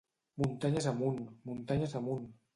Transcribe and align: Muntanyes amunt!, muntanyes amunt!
Muntanyes 0.37 0.85
amunt!, 0.91 1.21
muntanyes 1.45 1.93
amunt! 1.99 2.29